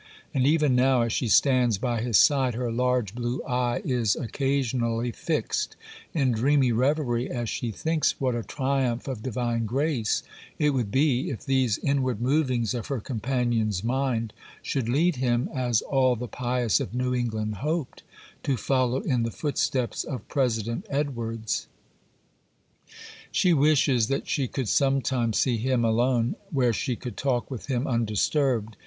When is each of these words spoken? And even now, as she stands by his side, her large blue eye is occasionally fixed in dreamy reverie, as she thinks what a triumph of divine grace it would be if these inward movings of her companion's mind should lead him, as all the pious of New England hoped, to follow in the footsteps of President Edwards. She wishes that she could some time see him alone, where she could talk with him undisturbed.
And 0.33 0.47
even 0.47 0.73
now, 0.75 1.03
as 1.03 1.13
she 1.13 1.27
stands 1.27 1.77
by 1.77 2.01
his 2.01 2.17
side, 2.17 2.55
her 2.55 2.71
large 2.71 3.13
blue 3.13 3.39
eye 3.43 3.83
is 3.85 4.15
occasionally 4.15 5.11
fixed 5.11 5.75
in 6.15 6.31
dreamy 6.31 6.71
reverie, 6.71 7.29
as 7.29 7.49
she 7.49 7.69
thinks 7.69 8.19
what 8.19 8.33
a 8.33 8.41
triumph 8.41 9.07
of 9.07 9.21
divine 9.21 9.67
grace 9.67 10.23
it 10.57 10.71
would 10.71 10.89
be 10.89 11.29
if 11.29 11.45
these 11.45 11.77
inward 11.77 12.19
movings 12.19 12.73
of 12.73 12.87
her 12.87 12.99
companion's 12.99 13.83
mind 13.83 14.33
should 14.63 14.89
lead 14.89 15.17
him, 15.17 15.47
as 15.53 15.83
all 15.83 16.15
the 16.15 16.27
pious 16.27 16.79
of 16.79 16.95
New 16.95 17.13
England 17.13 17.57
hoped, 17.57 18.01
to 18.41 18.57
follow 18.57 19.01
in 19.01 19.21
the 19.21 19.29
footsteps 19.29 20.03
of 20.03 20.27
President 20.27 20.83
Edwards. 20.89 21.67
She 23.31 23.53
wishes 23.53 24.07
that 24.07 24.27
she 24.27 24.47
could 24.47 24.67
some 24.67 25.03
time 25.03 25.31
see 25.31 25.57
him 25.57 25.85
alone, 25.85 26.37
where 26.49 26.73
she 26.73 26.95
could 26.95 27.17
talk 27.17 27.51
with 27.51 27.67
him 27.67 27.85
undisturbed. 27.85 28.77